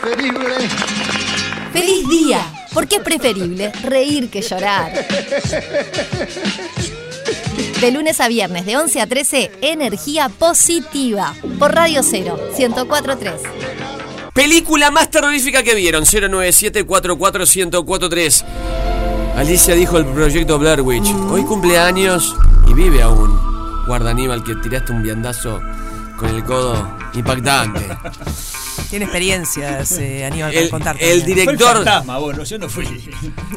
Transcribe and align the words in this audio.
preferible. 0.00 0.54
¡Feliz 1.72 2.08
día! 2.08 2.40
Porque 2.72 2.96
es 2.96 3.02
preferible 3.02 3.70
reír 3.82 4.30
que 4.30 4.42
llorar. 4.42 4.92
De 7.80 7.90
lunes 7.90 8.20
a 8.20 8.28
viernes, 8.28 8.66
de 8.66 8.76
11 8.76 9.00
a 9.00 9.06
13, 9.06 9.50
energía 9.62 10.28
positiva. 10.28 11.34
Por 11.58 11.74
Radio 11.74 12.02
0, 12.02 12.38
1043. 12.56 13.32
Película 14.34 14.90
más 14.90 15.10
terrorífica 15.10 15.62
que 15.62 15.74
vieron, 15.74 16.04
097-44-1043. 16.04 18.44
Alicia 19.36 19.74
dijo 19.74 19.96
el 19.98 20.06
proyecto 20.06 20.58
Blair 20.58 20.80
Witch. 20.82 21.08
Hoy 21.30 21.44
cumpleaños 21.44 22.34
y 22.68 22.74
vive 22.74 23.00
aún. 23.02 23.38
Guarda 23.86 24.10
Aníbal 24.10 24.44
que 24.44 24.54
tiraste 24.56 24.92
un 24.92 25.02
viandazo 25.02 25.62
con 26.16 26.28
el 26.28 26.44
codo 26.44 26.96
impactante. 27.14 27.88
Tiene 28.90 29.04
experiencias, 29.04 29.92
eh, 29.98 30.24
Aníbal, 30.24 30.50
para 30.52 30.62
El, 30.64 30.68
contarte. 30.70 31.04
el 31.12 31.20
Fue 31.22 31.30
el 31.30 31.36
director, 31.36 31.76
fantasma, 31.76 32.18
bueno, 32.18 32.42
yo 32.42 32.58
no 32.58 32.68
fui. 32.68 32.86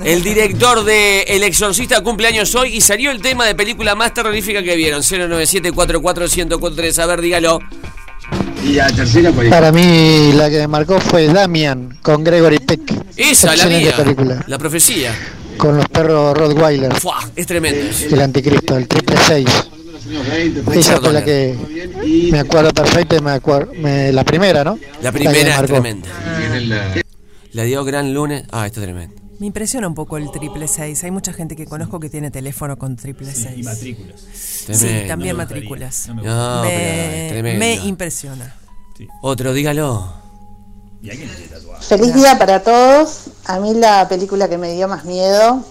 el 0.05 0.21
director 0.23 0.83
de 0.83 1.21
El 1.23 1.41
Exorcista 1.43 2.01
cumpleaños 2.01 2.53
hoy 2.53 2.75
y 2.75 2.81
salió 2.81 3.09
el 3.09 3.19
tema 3.19 3.45
de 3.45 3.55
película 3.55 3.95
más 3.95 4.13
terrorífica 4.13 4.61
que 4.61 4.75
vieron, 4.75 5.01
097-44-1043. 5.01 6.99
A 6.99 7.05
ver, 7.07 7.21
dígalo. 7.21 7.59
Y 8.63 8.73
la 8.73 8.87
tercera 8.91 9.31
Para 9.49 9.71
mí 9.71 10.31
la 10.33 10.49
que 10.49 10.57
me 10.59 10.67
marcó 10.67 10.99
fue 10.99 11.25
Damian 11.27 11.97
con 12.01 12.23
Gregory 12.23 12.59
Peck. 12.59 12.81
Esa, 13.17 13.55
la 13.55 13.65
mía. 13.65 13.95
película. 13.97 14.43
La 14.47 14.57
profecía. 14.57 15.13
Con 15.57 15.77
los 15.77 15.87
perros 15.89 16.37
Rottweiler. 16.37 16.93
Fua, 16.95 17.27
es 17.35 17.45
tremendo. 17.47 17.91
El 18.09 18.21
anticristo, 18.21 18.77
el 18.77 18.87
triple 18.87 19.15
6. 19.27 19.45
Esa 20.73 20.99
fue 20.99 21.13
la 21.13 21.23
que 21.23 21.57
me 22.31 22.39
acuerdo 22.39 22.71
perfecta 22.73 23.15
y 23.17 23.21
me 23.21 23.31
acuerdo. 23.31 23.71
me- 23.73 24.11
la 24.11 24.23
primera, 24.23 24.63
¿no? 24.63 24.77
La 25.01 25.11
primera 25.11 25.31
me 25.43 25.49
es 25.49 25.63
tremenda. 25.65 26.09
La 27.51 27.63
dio 27.63 27.83
Gran 27.83 28.13
Lunes. 28.13 28.43
Ah, 28.51 28.65
está 28.65 28.81
tremendo. 28.81 29.15
Me 29.39 29.47
impresiona 29.47 29.87
un 29.87 29.95
poco 29.95 30.17
el 30.17 30.31
triple 30.31 30.67
seis. 30.67 31.03
Hay 31.03 31.11
mucha 31.11 31.33
gente 31.33 31.55
que 31.55 31.65
conozco 31.65 31.99
que 31.99 32.09
tiene 32.09 32.31
teléfono 32.31 32.77
con 32.77 32.95
triple 32.95 33.33
seis. 33.33 33.57
Y 33.57 33.63
matrículas. 33.63 34.21
Sí, 34.33 34.65
Tremendo. 34.67 35.07
también 35.07 35.35
No 35.37 35.43
matrículas. 35.43 36.07
no 36.07 36.15
me 36.15 36.23
No, 36.23 36.61
pero 36.63 37.43
me, 37.43 37.73
es 37.73 37.83
impresiona. 37.85 38.55
Otro, 39.21 39.53
dígalo. 39.53 40.13
Y. 41.01 41.09
Feliz 41.81 42.13
día 42.13 42.37
para 42.39 42.61
todos. 42.63 43.25
A 43.45 43.59
mí 43.59 43.73
la 43.73 44.07
película 44.07 44.47
que 44.47 44.57
me 44.57 44.71
dio 44.73 44.87
más 44.87 45.03
miedo, 45.03 45.65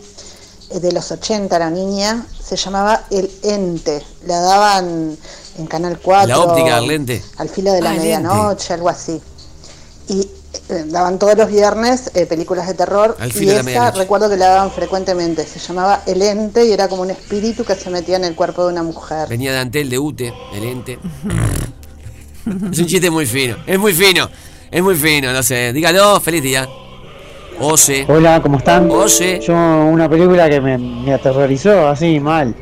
es 0.70 0.82
de 0.82 0.92
los 0.92 1.10
80, 1.10 1.58
la 1.58 1.70
niña, 1.70 2.26
se 2.44 2.56
llamaba 2.56 3.04
El 3.10 3.30
Ente. 3.42 4.02
La 4.26 4.40
daban 4.40 5.16
en 5.58 5.66
Canal 5.66 5.98
4. 6.00 6.28
La 6.28 6.40
óptica, 6.40 6.78
el 6.78 6.86
lente. 6.88 7.22
Al 7.38 7.48
filo 7.48 7.72
de 7.72 7.80
la 7.82 7.90
Ah, 7.90 7.94
medianoche, 7.94 8.72
algo 8.74 8.88
así. 8.88 9.20
Y 10.08 10.20
eh, 10.68 10.84
daban 10.88 11.18
todos 11.18 11.36
los 11.36 11.48
viernes 11.48 12.10
eh, 12.14 12.26
películas 12.26 12.66
de 12.66 12.74
terror. 12.74 13.16
Al 13.20 13.28
y 13.30 13.32
filo 13.32 13.46
de 13.50 13.54
la 13.54 13.60
esa 13.60 13.66
medianoche. 13.66 13.98
recuerdo 13.98 14.28
que 14.30 14.36
la 14.36 14.48
daban 14.48 14.70
frecuentemente. 14.70 15.46
Se 15.46 15.58
llamaba 15.58 16.02
El 16.06 16.20
Ente 16.22 16.64
y 16.66 16.72
era 16.72 16.88
como 16.88 17.02
un 17.02 17.10
espíritu 17.10 17.64
que 17.64 17.74
se 17.74 17.90
metía 17.90 18.16
en 18.16 18.24
el 18.24 18.34
cuerpo 18.34 18.64
de 18.66 18.72
una 18.72 18.82
mujer. 18.82 19.28
Venía 19.28 19.52
de 19.52 19.58
Antel 19.58 19.88
de 19.90 19.98
Ute, 19.98 20.32
el 20.54 20.64
ente. 20.64 20.98
es 22.72 22.78
un 22.78 22.86
chiste 22.86 23.10
muy 23.10 23.26
fino. 23.26 23.56
Es 23.66 23.78
muy 23.78 23.92
fino. 23.94 24.28
Es 24.70 24.82
muy 24.82 24.96
fino, 24.96 25.32
no 25.32 25.42
sé. 25.42 25.72
Dígalo, 25.72 26.18
feliz 26.20 26.42
día. 26.42 26.68
Ose. 27.60 28.04
Hola, 28.08 28.40
¿cómo 28.42 28.58
están? 28.58 28.90
Ose. 28.90 29.40
Yo, 29.40 29.54
una 29.54 30.08
película 30.08 30.48
que 30.48 30.60
me, 30.60 30.78
me 30.78 31.12
aterrorizó 31.14 31.86
así 31.88 32.18
mal. 32.20 32.54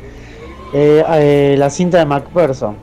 Eh, 0.73 1.03
eh, 1.13 1.55
la 1.57 1.69
cinta 1.69 1.99
de 1.99 2.05
MacPherson. 2.05 2.75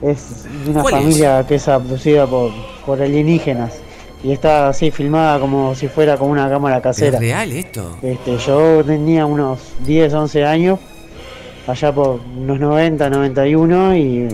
Es 0.00 0.44
de 0.64 0.70
una 0.70 0.82
¿Cuál 0.82 0.94
es? 0.94 1.00
familia 1.00 1.46
que 1.46 1.54
es 1.56 1.68
abducida 1.68 2.26
por, 2.26 2.50
por 2.86 3.00
alienígenas. 3.00 3.74
Y 4.24 4.32
está 4.32 4.68
así 4.68 4.90
filmada 4.90 5.38
como 5.40 5.74
si 5.74 5.88
fuera 5.88 6.16
con 6.16 6.30
una 6.30 6.48
cámara 6.48 6.76
¿Es 6.76 6.82
casera. 6.82 7.18
real 7.18 7.50
esto? 7.52 7.96
Este, 8.02 8.38
yo 8.38 8.82
tenía 8.84 9.26
unos 9.26 9.58
10, 9.84 10.14
11 10.14 10.44
años, 10.44 10.78
allá 11.66 11.92
por 11.92 12.20
unos 12.36 12.60
90, 12.60 13.10
91 13.10 13.96
y 13.96 14.28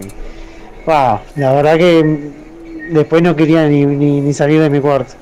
pa, 0.84 1.22
la 1.36 1.52
verdad 1.54 1.78
que 1.78 2.32
después 2.92 3.22
no 3.22 3.34
quería 3.34 3.66
ni, 3.66 3.86
ni, 3.86 4.20
ni 4.20 4.32
salir 4.34 4.60
de 4.60 4.68
mi 4.68 4.78
cuarto. 4.80 5.14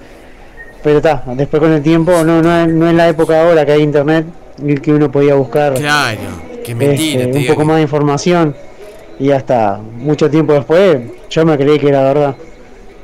Pero 0.86 0.98
está, 0.98 1.24
después 1.34 1.60
con 1.60 1.72
el 1.72 1.82
tiempo, 1.82 2.12
no, 2.22 2.40
no, 2.40 2.60
es- 2.60 2.68
no 2.72 2.88
es 2.88 2.94
la 2.94 3.08
época 3.08 3.42
ahora 3.42 3.66
que 3.66 3.72
hay 3.72 3.82
internet 3.82 4.24
y 4.64 4.76
que 4.76 4.92
uno 4.92 5.10
podía 5.10 5.34
buscar 5.34 5.74
Claro. 5.74 6.20
Qué 6.64 6.76
mentira. 6.76 7.22
este, 7.22 7.32
te 7.32 7.38
un 7.40 7.46
poco 7.48 7.58
que- 7.62 7.64
más 7.66 7.76
de 7.76 7.82
información 7.82 8.54
y 9.18 9.32
hasta 9.32 9.78
mucho 9.78 10.30
tiempo 10.30 10.52
después 10.52 11.00
yo 11.28 11.44
me 11.44 11.58
creí 11.58 11.80
que 11.80 11.88
era 11.88 12.04
verdad. 12.04 12.36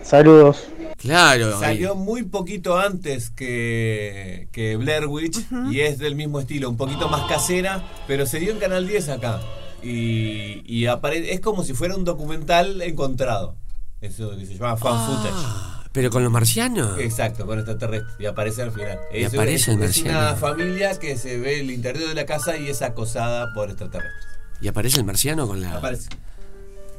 Saludos. 0.05 0.69
Claro. 0.97 1.59
Salió 1.59 1.97
muy 1.97 2.23
poquito 2.23 2.79
antes 2.79 3.31
que, 3.31 4.47
que 4.53 4.77
Blair 4.77 5.07
Witch 5.09 5.41
y 5.73 5.81
es 5.81 5.99
del 5.99 6.15
mismo 6.15 6.39
estilo, 6.39 6.71
un 6.71 6.77
poquito 6.77 7.09
más 7.09 7.23
casera, 7.23 7.83
pero 8.07 8.27
se 8.27 8.39
dio 8.39 8.53
en 8.53 8.59
Canal 8.61 8.87
10 8.87 9.09
acá. 9.09 9.41
Y, 9.83 10.63
y 10.67 10.85
apare- 10.87 11.33
es 11.33 11.41
como 11.41 11.65
si 11.65 11.75
fuera 11.75 11.97
un 11.97 12.05
documental 12.05 12.81
encontrado. 12.83 13.57
Eso 14.01 14.31
que 14.39 14.47
se 14.47 14.55
llama 14.55 14.77
fan 14.77 14.97
footage. 15.05 15.72
Pero 15.93 16.11
con 16.11 16.23
los 16.23 16.33
marcianos. 16.33 16.99
Exacto, 16.99 17.45
con 17.47 17.59
extraterrestre. 17.59 18.11
Y 18.19 18.27
aparece 18.27 18.63
al 18.63 18.73
final. 18.73 18.99
Y 19.13 19.25
Es- 19.25 19.35
aparece 19.35 19.73
el 19.73 19.83
es, 19.83 19.91
es 19.99 20.03
una 20.03 20.13
marciano. 20.13 20.37
familia 20.39 20.99
que 20.99 21.17
se 21.19 21.37
ve 21.39 21.61
el 21.61 21.71
interior 21.71 22.09
de 22.09 22.15
la 22.15 22.25
casa 22.27 22.57
y 22.57 22.69
es 22.71 22.81
acosada 22.83 23.53
por 23.53 23.69
extraterrestres. 23.69 24.25
Y 24.63 24.69
aparece 24.69 24.99
el 25.01 25.05
marciano 25.05 25.47
con 25.47 25.61
la. 25.61 25.77
Aparece. 25.77 26.09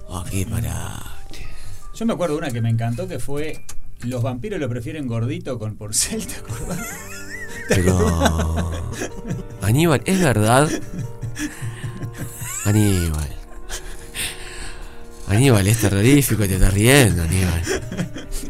Oh, 0.07 0.23
qué 0.29 0.45
parate. 0.45 1.47
Yo 1.95 2.05
me 2.05 2.13
acuerdo 2.13 2.35
de 2.35 2.39
una 2.39 2.51
que 2.51 2.61
me 2.61 2.69
encantó 2.69 3.07
que 3.07 3.19
fue 3.19 3.63
Los 4.01 4.21
vampiros 4.21 4.59
lo 4.59 4.67
prefieren 4.69 5.07
gordito 5.07 5.57
con 5.57 5.75
porcel, 5.77 6.27
¿te 6.27 6.35
acordás? 6.35 6.79
Pero. 7.69 8.71
Aníbal, 9.61 10.01
¿es 10.05 10.19
verdad? 10.21 10.69
Aníbal. 12.65 13.29
Aníbal, 15.27 15.65
es 15.67 15.79
terrorífico, 15.79 16.45
te 16.45 16.55
estás 16.55 16.73
riendo, 16.73 17.23
Aníbal. 17.23 17.63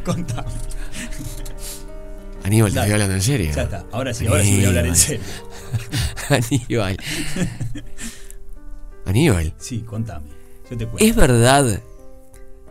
Contame. 0.04 0.48
Aníbal, 2.44 2.74
te 2.74 2.80
estoy 2.80 2.92
hablando 2.94 3.16
en 3.16 3.22
serio. 3.22 3.52
Ya 3.56 3.64
está, 3.64 3.86
ahora 3.92 4.14
sí, 4.14 4.28
ahora 4.28 4.44
sí 4.44 4.56
voy 4.56 4.66
a 4.66 4.68
hablar 4.68 4.86
en 4.86 4.96
serio. 4.96 5.24
Aníbal. 6.30 6.98
Aníbal, 9.06 9.54
Sí, 9.58 9.80
contame. 9.82 10.28
Yo 10.70 10.78
te 10.78 10.86
cuento. 10.88 10.98
¿es 11.06 11.16
verdad? 11.16 11.82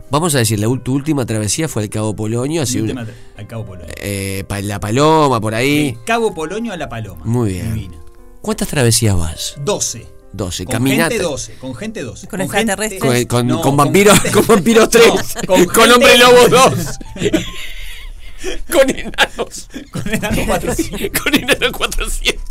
Vamos 0.09 0.35
a 0.35 0.39
decir, 0.39 0.59
la, 0.59 0.67
tu 0.83 0.93
última 0.93 1.25
travesía 1.25 1.67
fue 1.67 1.83
al 1.83 1.89
Cabo 1.89 2.15
Polonio, 2.15 2.61
última 2.61 3.05
al 3.35 3.47
Cabo 3.47 3.65
Polonio. 3.65 3.93
eh, 3.97 4.43
pa- 4.47 4.61
la 4.61 4.79
Paloma, 4.79 5.41
por 5.41 5.55
ahí. 5.55 5.93
Del 5.93 6.03
Cabo 6.03 6.33
Polonio 6.35 6.71
a 6.73 6.77
La 6.77 6.87
Paloma. 6.87 7.25
Muy 7.25 7.53
bien. 7.53 7.73
Divina. 7.73 7.97
¿Cuántas 8.41 8.67
travesías 8.67 9.15
vas? 9.17 9.55
12. 9.63 10.05
12. 10.33 10.65
Con 10.65 10.73
Caminata. 10.73 11.09
gente 11.11 11.23
12. 11.23 11.53
Con 11.55 11.75
gente 11.75 12.01
12. 12.03 12.27
Con 12.27 12.39
gente- 12.39 12.57
extraterrestres. 12.57 13.01
Con, 13.01 13.25
con- 13.39 13.47
No, 13.47 13.55
con 13.55 13.63
con- 13.63 13.77
vampiros, 13.77 14.19
con 14.33 14.47
vampiros 14.47 14.89
3. 14.89 15.05
No, 15.07 15.13
con, 15.47 15.65
con 15.65 15.75
gente- 15.75 15.93
hombre 15.93 16.17
lobo 16.17 16.47
2. 16.49 16.73
con 18.71 18.89
enanos. 18.89 19.69
Con 19.91 20.07
enanos 20.13 20.45
400. 20.47 21.21
Con 21.23 21.33
enanos 21.35 21.71
400. 21.71 22.43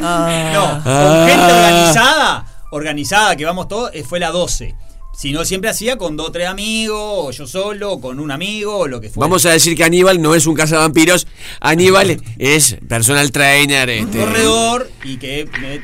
Ah, 0.00 0.50
No, 0.52 0.82
con 0.82 0.92
Ah. 0.92 1.26
gente 1.28 1.44
organizada. 1.44 2.46
Organizada, 2.72 3.36
que 3.36 3.44
vamos 3.44 3.68
todos, 3.68 3.90
eh, 3.94 4.04
fue 4.04 4.20
la 4.20 4.30
12. 4.30 4.74
Si 5.20 5.32
no, 5.32 5.44
siempre 5.44 5.68
hacía 5.68 5.98
con 5.98 6.16
dos 6.16 6.28
o 6.28 6.32
tres 6.32 6.48
amigos, 6.48 6.96
o 6.98 7.30
yo 7.30 7.46
solo, 7.46 7.92
o 7.92 8.00
con 8.00 8.18
un 8.20 8.30
amigo, 8.30 8.78
o 8.78 8.86
lo 8.88 9.02
que 9.02 9.10
fuera. 9.10 9.26
Vamos 9.26 9.44
a 9.44 9.50
decir 9.50 9.76
que 9.76 9.84
Aníbal 9.84 10.22
no 10.22 10.34
es 10.34 10.46
un 10.46 10.54
cazavampiros. 10.54 11.26
Aníbal 11.60 12.22
es 12.38 12.78
personal 12.88 13.30
trainer. 13.30 13.88
Un 14.02 14.06
Este. 14.08 14.18
corredor 14.18 14.90
y 15.04 15.18
que 15.18 15.46
me 15.60 15.74
he 15.74 15.82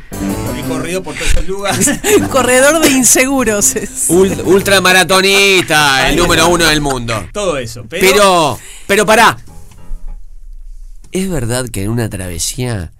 corrido 0.66 1.02
por 1.02 1.14
todos 1.16 1.28
esos 1.32 1.46
lugares. 1.46 1.90
corredor 2.30 2.80
de 2.82 2.90
inseguros. 2.92 3.76
es. 3.76 4.08
ul- 4.08 4.42
ultramaratonista, 4.42 6.08
el 6.08 6.16
número 6.16 6.48
uno 6.48 6.64
del 6.64 6.80
mundo. 6.80 7.28
Todo 7.34 7.58
eso. 7.58 7.84
Pero, 7.90 8.08
Pero, 8.10 8.58
pero 8.86 9.04
pará. 9.04 9.36
¿Es 11.12 11.28
verdad 11.28 11.68
que 11.68 11.82
en 11.82 11.90
una 11.90 12.08
travesía 12.08 12.92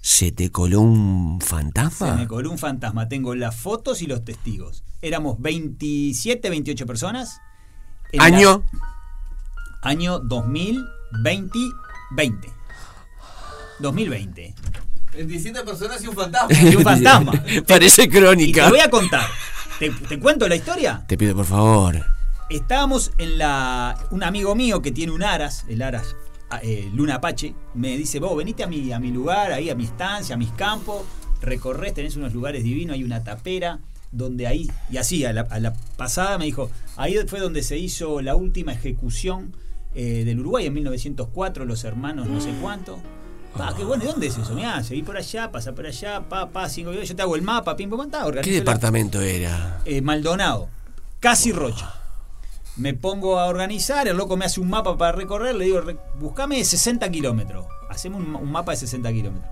se 0.00 0.32
te 0.32 0.50
coló 0.50 0.80
un 0.80 1.38
se 1.42 1.46
fantasma? 1.46 2.14
me 2.14 2.26
coló 2.26 2.50
un 2.50 2.58
fantasma. 2.58 3.06
Tengo 3.08 3.34
las 3.34 3.54
fotos 3.54 4.00
y 4.00 4.06
los 4.06 4.24
testigos. 4.24 4.82
Éramos 5.06 5.40
27, 5.40 6.50
28 6.50 6.84
personas. 6.86 7.40
En 8.12 8.20
Año. 8.20 8.64
la- 8.72 9.88
año 9.88 10.18
2020. 10.18 11.58
20. 12.10 12.50
2020. 13.78 14.54
27 15.14 15.62
personas 15.62 16.02
y 16.02 16.08
un 16.08 16.14
fantasma. 16.14 16.58
Y 16.60 16.74
un 16.76 16.82
fantasma. 16.82 17.32
Parece 17.68 18.02
Y 18.04 18.08
crónica. 18.08 18.64
te 18.64 18.70
voy 18.70 18.80
a 18.80 18.90
contar. 18.90 19.26
¿Te, 19.78 19.90
te 19.90 20.18
cuento 20.18 20.48
la 20.48 20.56
historia? 20.56 21.04
Te 21.06 21.16
pido 21.16 21.36
por 21.36 21.46
favor. 21.46 22.04
Estábamos 22.50 23.12
en 23.18 23.38
la. 23.38 23.96
Un 24.10 24.22
amigo 24.24 24.54
mío 24.54 24.82
que 24.82 24.90
tiene 24.92 25.12
un 25.12 25.22
Aras, 25.22 25.64
el 25.68 25.82
Aras 25.82 26.16
eh, 26.62 26.90
Luna 26.94 27.16
Apache, 27.16 27.54
me 27.74 27.96
dice: 27.96 28.18
Vos 28.18 28.36
venite 28.36 28.62
a 28.64 28.66
mi, 28.66 28.92
a 28.92 28.98
mi 28.98 29.10
lugar, 29.10 29.52
ahí 29.52 29.70
a 29.70 29.74
mi 29.74 29.84
estancia, 29.84 30.34
a 30.34 30.38
mis 30.38 30.50
campos, 30.50 31.02
recorres, 31.40 31.94
tenés 31.94 32.16
unos 32.16 32.32
lugares 32.34 32.62
divinos, 32.64 32.94
hay 32.94 33.04
una 33.04 33.22
tapera, 33.24 33.80
donde 34.12 34.46
ahí. 34.46 34.70
Y 34.90 34.96
así, 34.98 35.24
a 35.24 35.32
la, 35.32 35.42
a 35.42 35.60
la 35.60 35.74
pasada 35.96 36.38
me 36.38 36.44
dijo: 36.46 36.70
Ahí 36.96 37.16
fue 37.26 37.40
donde 37.40 37.62
se 37.62 37.78
hizo 37.78 38.20
la 38.22 38.34
última 38.36 38.72
ejecución 38.72 39.54
eh, 39.94 40.24
del 40.24 40.40
Uruguay 40.40 40.66
en 40.66 40.74
1904, 40.74 41.64
los 41.64 41.84
hermanos 41.84 42.26
no 42.28 42.40
sé 42.40 42.52
cuánto. 42.60 42.98
Pa, 43.56 43.74
qué 43.74 43.84
bueno, 43.84 44.04
¿y 44.04 44.06
dónde 44.06 44.26
es 44.26 44.36
eso? 44.36 44.52
Mirá, 44.54 44.82
seguí 44.82 45.02
por 45.02 45.16
allá, 45.16 45.50
pasa 45.50 45.74
por 45.74 45.86
allá, 45.86 46.20
pa, 46.28 46.50
pa, 46.50 46.68
cinco 46.68 46.92
yo 46.92 47.16
te 47.16 47.22
hago 47.22 47.36
el 47.36 47.42
mapa, 47.42 47.74
pim, 47.74 47.88
pum, 47.88 48.10
ta, 48.10 48.24
¿Qué 48.42 48.50
la- 48.50 48.56
departamento 48.58 49.20
era? 49.22 49.80
eh, 49.86 50.02
Maldonado, 50.02 50.68
casi 51.20 51.52
Rocha. 51.52 51.94
Me 52.76 52.92
pongo 52.92 53.38
a 53.38 53.46
organizar, 53.46 54.06
el 54.08 54.18
loco 54.18 54.36
me 54.36 54.44
hace 54.44 54.60
un 54.60 54.68
mapa 54.68 54.98
para 54.98 55.12
recorrer, 55.12 55.54
le 55.54 55.64
digo, 55.64 55.80
"Re- 55.80 55.96
buscame 56.20 56.62
60 56.62 57.10
kilómetros. 57.10 57.64
Hacemos 57.88 58.20
un, 58.20 58.36
un 58.36 58.52
mapa 58.52 58.72
de 58.72 58.76
60 58.76 59.10
kilómetros. 59.10 59.50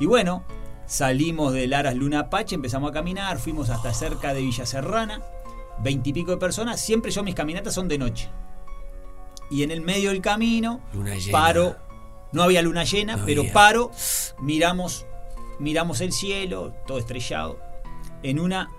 Y 0.00 0.06
bueno, 0.06 0.42
salimos 0.88 1.52
del 1.52 1.72
Aras 1.74 1.94
Luna 1.94 2.20
Apache, 2.20 2.56
empezamos 2.56 2.90
a 2.90 2.92
caminar, 2.94 3.38
fuimos 3.38 3.70
hasta 3.70 3.94
cerca 3.94 4.34
de 4.34 4.40
Villa 4.40 4.66
Serrana, 4.66 5.22
veintipico 5.80 6.32
de 6.32 6.38
personas, 6.38 6.80
siempre 6.80 7.12
yo 7.12 7.22
mis 7.22 7.36
caminatas 7.36 7.74
son 7.74 7.86
de 7.86 7.98
noche. 7.98 8.28
Y 9.50 9.62
en 9.62 9.70
el 9.70 9.80
medio 9.82 10.10
del 10.10 10.20
camino, 10.20 10.80
Luna 10.92 11.14
llena. 11.14 11.32
paro, 11.32 11.76
no 12.32 12.42
había 12.42 12.62
luna 12.62 12.84
llena, 12.84 13.16
No 13.16 13.24
pero 13.24 13.42
había. 13.42 13.52
paro, 13.52 13.92
miramos, 14.40 15.06
miramos 15.58 16.00
el 16.00 16.12
cielo, 16.12 16.74
todo 16.86 16.98
estrellado, 16.98 17.60
en 18.22 18.40
una 18.40 18.70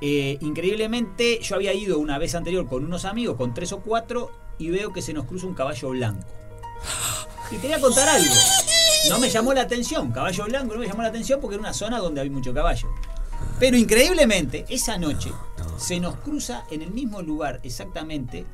eh, 0.00 0.38
increíblemente, 0.40 1.40
yo 1.42 1.56
había 1.56 1.74
ido 1.74 1.98
una 1.98 2.18
vez 2.18 2.34
anterior 2.36 2.68
con 2.68 2.84
unos 2.84 3.04
amigos, 3.04 3.36
con 3.36 3.52
tres 3.52 3.72
o 3.72 3.80
cuatro, 3.80 4.30
y 4.58 4.70
veo 4.70 4.92
que 4.92 5.02
se 5.02 5.12
nos 5.12 5.24
cruza 5.24 5.46
un 5.46 5.54
caballo 5.54 5.88
blanco. 5.90 6.26
Y 7.50 7.56
te 7.56 7.66
voy 7.66 7.76
a 7.76 7.80
contar 7.80 8.08
algo. 8.08 8.34
No 9.08 9.18
me 9.18 9.30
llamó 9.30 9.52
la 9.54 9.62
atención, 9.62 10.10
caballo 10.12 10.44
blanco 10.44 10.74
no 10.74 10.80
me 10.80 10.86
llamó 10.86 11.02
la 11.02 11.08
atención 11.08 11.40
porque 11.40 11.54
era 11.56 11.60
una 11.62 11.72
zona 11.72 11.98
donde 11.98 12.20
hay 12.20 12.30
mucho 12.30 12.52
caballo. 12.52 12.88
Pero 13.58 13.76
increíblemente, 13.76 14.64
esa 14.68 14.98
noche 14.98 15.30
se 15.78 16.00
nos 16.00 16.16
cruza 16.16 16.64
en 16.70 16.82
el 16.82 16.90
mismo 16.90 17.22
lugar 17.22 17.60
exactamente 17.62 18.44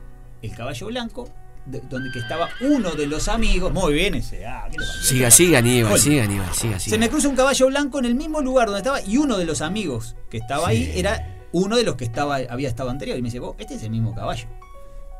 el 0.42 0.54
caballo 0.54 0.86
blanco, 0.88 1.28
de- 1.66 1.80
donde 1.80 2.10
que 2.12 2.18
estaba 2.18 2.50
uno 2.60 2.90
de 2.92 3.06
los 3.06 3.28
amigos. 3.28 3.72
Muy 3.72 3.94
bien 3.94 4.14
ese. 4.16 4.44
ah. 4.46 4.68
Siga, 5.02 5.30
siga, 5.30 5.58
Aníbal, 5.58 5.98
siga, 5.98 6.24
Aníbal, 6.24 6.52
siga, 6.54 6.78
Se 6.78 6.98
me 6.98 7.08
cruza 7.08 7.28
un 7.28 7.36
caballo 7.36 7.66
blanco 7.68 7.98
en 7.98 8.04
el 8.04 8.14
mismo 8.14 8.40
lugar 8.42 8.66
donde 8.66 8.80
estaba 8.80 9.00
y 9.00 9.16
uno 9.16 9.38
de 9.38 9.46
los 9.46 9.62
amigos 9.62 10.14
que 10.30 10.36
estaba 10.38 10.68
ahí 10.68 10.92
era 10.94 11.46
uno 11.52 11.76
de 11.76 11.84
los 11.84 11.96
que 11.96 12.04
estaba 12.04 12.36
había 12.50 12.68
estado 12.68 12.90
anterior 12.90 13.16
y 13.18 13.22
me 13.22 13.28
dice, 13.28 13.38
"Vos, 13.40 13.56
este 13.58 13.74
es 13.76 13.82
el 13.82 13.90
mismo 13.90 14.14
caballo." 14.14 14.46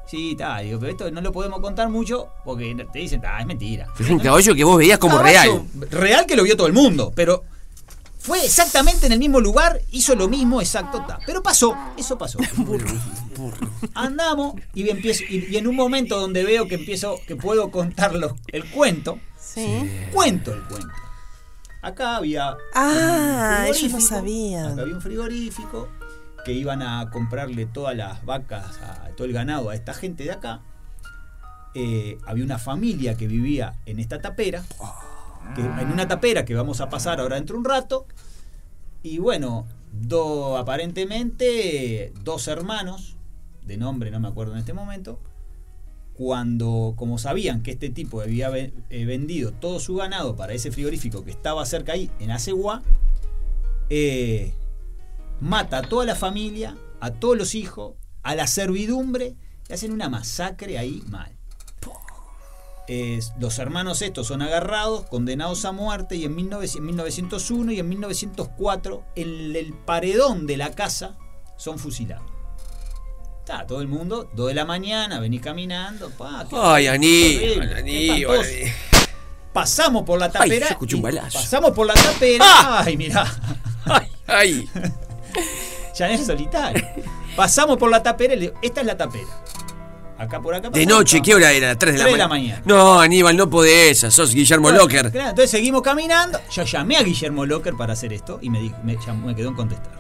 Sí, 0.07 0.33
está, 0.33 0.59
digo, 0.59 0.79
pero 0.79 0.93
esto 0.93 1.11
no 1.11 1.21
lo 1.21 1.33
podemos 1.33 1.61
contar 1.61 1.89
mucho 1.89 2.29
porque 2.45 2.87
te 2.93 2.99
dicen, 2.99 3.23
"Ah, 3.25 3.41
es 3.41 3.47
mentira." 3.47 3.87
Es 3.99 4.09
un 4.11 4.19
caballo 4.21 4.55
que 4.55 4.63
vos 4.65 4.77
veías 4.79 4.99
como 4.99 5.17
Caballo 5.17 5.65
real. 5.81 5.91
Real 5.91 6.27
que 6.27 6.37
lo 6.37 6.43
vio 6.45 6.57
todo 6.57 6.67
el 6.67 6.73
mundo, 6.73 7.13
pero 7.17 7.43
fue 8.19 8.45
exactamente 8.45 9.07
en 9.07 9.13
el 9.13 9.19
mismo 9.19 9.41
lugar, 9.41 9.81
hizo 9.91 10.15
lo 10.15 10.29
mismo 10.29 10.61
exacto, 10.61 11.05
ta. 11.07 11.19
pero 11.27 11.43
pasó, 11.43 11.75
eso 11.97 12.17
pasó. 12.19 12.39
Andamos 13.95 14.55
y, 14.75 14.89
empiezo, 14.89 15.25
y, 15.29 15.47
y 15.51 15.57
en 15.57 15.67
un 15.67 15.77
momento 15.77 16.19
donde 16.21 16.45
veo 16.45 16.67
que 16.69 16.77
empiezo, 16.77 17.17
que 17.27 17.37
puedo 17.37 17.71
contar 17.71 18.15
los- 18.15 18.33
el 18.49 18.65
cuento, 18.71 19.19
Sí. 19.39 19.89
cuento 20.13 20.53
el 20.53 20.63
cuento. 20.65 20.89
Acá 21.83 22.17
había. 22.17 22.57
Ah, 22.75 23.67
un 23.69 23.75
ellos 23.75 23.93
no 23.93 24.01
sabían. 24.01 24.73
Acá 24.73 24.83
había 24.83 24.95
un 24.95 25.03
frigorífico 25.03 25.89
que 26.45 26.53
iban 26.53 26.83
a 26.83 27.11
comprarle 27.11 27.67
todas 27.67 27.97
las 27.97 28.25
vacas, 28.25 28.79
a 28.81 29.09
todo 29.17 29.27
el 29.27 29.33
ganado 29.33 29.71
a 29.71 29.75
esta 29.75 29.95
gente 29.95 30.25
de 30.25 30.33
acá. 30.33 30.61
Eh, 31.75 32.19
había 32.27 32.45
una 32.45 32.59
familia 32.59 33.17
que 33.17 33.27
vivía 33.27 33.75
en 33.87 33.99
esta 33.99 34.21
tapera, 34.21 34.63
que- 35.55 35.63
en 35.63 35.91
una 35.91 36.07
tapera 36.07 36.45
que 36.45 36.55
vamos 36.55 36.81
a 36.81 36.89
pasar 36.89 37.21
ahora 37.21 37.37
dentro 37.37 37.55
de 37.55 37.59
un 37.61 37.65
rato. 37.65 38.07
Y 39.03 39.19
bueno, 39.19 39.67
do- 39.93 40.57
aparentemente 40.57 42.13
dos 42.23 42.47
hermanos, 42.49 43.17
de 43.67 43.77
nombre 43.77 44.11
no 44.11 44.21
me 44.21 44.29
acuerdo 44.29 44.53
en 44.53 44.59
este 44.59 44.73
momento, 44.73 45.19
cuando, 46.15 46.95
como 46.97 47.19
sabían 47.19 47.63
que 47.63 47.73
este 47.73 47.91
tipo 47.91 48.21
había 48.21 48.51
eh, 48.57 49.05
vendido 49.05 49.53
todo 49.53 49.81
su 49.81 49.97
ganado 49.97 50.37
para 50.37 50.53
ese 50.53 50.71
frigorífico 50.71 51.25
que 51.25 51.33
estaba 51.33 51.67
cerca 51.67 51.93
ahí, 51.95 52.09
en 52.21 52.31
Acegua, 52.31 52.83
eh, 53.91 54.55
mata 55.41 55.79
a 55.79 55.83
toda 55.83 56.05
la 56.05 56.15
familia, 56.15 56.77
a 57.01 57.11
todos 57.11 57.37
los 57.37 57.55
hijos, 57.55 57.95
a 58.23 58.35
la 58.35 58.47
servidumbre, 58.47 59.37
y 59.69 59.73
hacen 59.73 59.93
una 59.93 60.09
masacre 60.09 60.79
ahí 60.79 61.03
mal. 61.09 61.31
Eh, 62.87 63.19
los 63.41 63.59
hermanos 63.59 64.03
estos 64.03 64.27
son 64.27 64.43
agarrados, 64.43 65.07
condenados 65.07 65.65
a 65.65 65.73
muerte, 65.73 66.17
y 66.17 66.25
en 66.25 66.35
1900 66.35 66.77
en 66.77 66.87
1901 66.87 67.73
y 67.73 67.79
en 67.81 67.89
1904, 67.89 69.05
en 69.17 69.57
el 69.57 69.73
paredón 69.73 70.47
de 70.47 70.59
la 70.59 70.71
casa, 70.73 71.17
son 71.57 71.79
fusilados. 71.79 72.31
Está 73.39 73.67
todo 73.67 73.81
el 73.81 73.89
mundo, 73.89 74.31
2 74.35 74.49
de 74.49 74.55
la 74.55 74.65
mañana, 74.67 75.19
venís 75.21 75.41
caminando. 75.41 76.11
Pa, 76.11 76.47
Ay, 76.53 76.87
Aníbal, 76.87 77.73
Aníbal. 77.75 78.41
espantoso. 78.41 79.05
Pasamos 79.53 80.03
por 80.03 80.19
la 80.19 80.27
Ay, 80.27 80.33
tapera. 80.33 80.67
yo 80.67 80.73
escuché 80.73 80.97
un 80.97 81.03
balazo. 81.03 81.39
Pasamos 81.39 81.71
por 81.71 81.87
la 81.87 81.95
tapera. 81.95 82.45
¡Ah! 82.47 82.83
Ay, 82.85 82.97
mirá. 82.97 83.25
Ay, 83.85 84.09
ay. 84.27 84.69
Ya 85.95 86.11
es 86.11 86.27
solitario. 86.27 86.85
Pasamos 87.37 87.77
por 87.77 87.89
la 87.91 88.03
tapera 88.03 88.35
y 88.35 88.37
le 88.37 88.43
digo, 88.47 88.55
esta 88.63 88.81
es 88.81 88.87
la 88.87 88.97
tapera. 88.97 89.29
Acá 90.19 90.41
por 90.41 90.55
acá. 90.55 90.71
De 90.71 90.87
noche. 90.87 91.21
¿qué 91.23 91.35
hora 91.35 91.53
era? 91.53 91.77
¿Tres 91.77 91.95
de 91.95 91.99
la, 92.11 92.17
de 92.17 92.29
mañana. 92.29 92.63
No, 92.65 93.01
Aníbal, 93.01 93.37
no 93.37 93.49
podés. 93.49 93.99
Sos 94.01 94.35
Guillermo 94.35 94.71
Locker. 94.71 95.11
claro, 95.13 95.31
entonces 95.31 95.51
seguimos 95.53 95.83
caminando. 95.83 96.41
Yo 96.51 96.65
llamé 96.65 96.97
a 96.97 97.03
Guillermo 97.03 97.47
Locker 97.47 97.75
para 97.75 97.93
hacer 97.93 98.13
esto 98.13 98.39
y 98.43 98.51
me, 98.51 98.61
dijo- 98.61 98.77
me, 98.83 98.97
llamó- 98.97 99.27
me 99.27 99.35
quedó 99.37 99.49
en 99.51 99.55
contestar. 99.55 99.93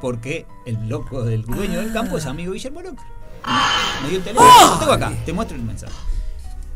Porque 0.00 0.46
el 0.66 0.88
loco 0.88 1.22
del 1.22 1.44
dueño 1.44 1.80
del 1.80 1.92
campo 1.92 2.18
es 2.18 2.26
amigo 2.26 2.52
Guillermo 2.52 2.82
Locker. 2.82 3.06
Me 4.02 4.08
dio 4.10 4.18
el 4.18 4.24
teléfono. 4.24 4.50
Lo 4.72 4.78
tengo 4.78 4.92
acá, 4.92 5.12
te 5.24 5.32
muestro 5.32 5.56
el 5.56 5.62
mensaje. 5.62 5.94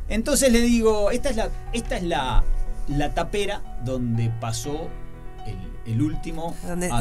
Entonces 0.09 0.51
le 0.53 0.61
digo, 0.61 1.11
esta 1.11 1.31
es 1.31 1.37
la, 1.37 1.49
esta 1.73 1.97
es 1.97 2.03
la, 2.05 2.43
la 2.89 3.15
tapera 3.15 3.61
donde 3.85 4.31
pasó 4.41 4.89
el, 5.87 6.01
último 6.03 6.57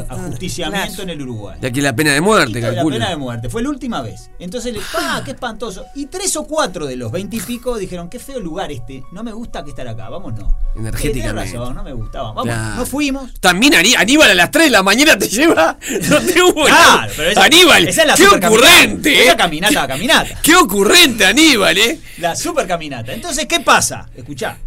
ajusticiamiento 0.09 1.01
en 1.03 1.09
el 1.09 1.21
Uruguay. 1.21 1.57
De 1.59 1.67
aquí 1.67 1.81
la 1.81 1.95
pena 1.95 2.13
de 2.13 2.21
muerte, 2.21 2.59
de 2.61 2.71
la 2.71 2.83
pena 2.83 3.09
de 3.09 3.15
muerte. 3.17 3.49
Fue 3.49 3.61
la 3.61 3.69
última 3.69 4.01
vez. 4.01 4.29
Entonces 4.39 4.73
le 4.73 4.79
¡pah! 4.93 5.21
¡Qué 5.23 5.31
espantoso! 5.31 5.85
Y 5.95 6.07
tres 6.07 6.35
o 6.35 6.43
cuatro 6.45 6.85
de 6.85 6.95
los 6.95 7.11
veintipico 7.11 7.77
dijeron, 7.77 8.09
qué 8.09 8.19
feo 8.19 8.39
lugar 8.39 8.71
este. 8.71 9.03
No 9.11 9.23
me 9.23 9.31
gusta 9.31 9.63
que 9.63 9.69
estar 9.71 9.87
acá. 9.87 10.09
Vamos, 10.09 10.33
no. 10.33 10.55
Energéticamente. 10.75 11.57
Razón, 11.57 11.75
no 11.75 11.83
me 11.83 11.93
gustaba. 11.93 12.29
Vamos, 12.29 12.45
Claro. 12.45 12.75
no 12.75 12.85
fuimos. 12.85 13.33
También 13.39 13.73
Aní- 13.73 13.95
Aníbal 13.97 14.31
a 14.31 14.33
las 14.35 14.51
3 14.51 14.65
de 14.65 14.71
la 14.71 14.83
mañana 14.83 15.17
te 15.17 15.27
lleva. 15.27 15.77
No 16.09 16.19
te 16.19 16.41
hubo 16.41 16.65
Claro, 16.65 17.11
pero 17.15 17.29
esa- 17.31 17.43
Aníbal, 17.43 17.87
esa 17.87 18.01
es 18.01 18.07
la 18.07 18.15
qué 18.15 18.27
ocurrente, 18.27 19.23
Esa 19.23 19.33
¿eh? 19.33 19.37
caminata, 19.37 19.87
caminata. 19.87 20.39
Qué 20.41 20.55
ocurrente, 20.55 21.25
Aníbal, 21.25 21.77
¿eh? 21.77 21.99
La 22.17 22.35
super 22.35 22.67
caminata. 22.67 23.13
Entonces, 23.13 23.45
¿qué 23.45 23.59
pasa? 23.59 24.09
Escuchá. 24.15 24.57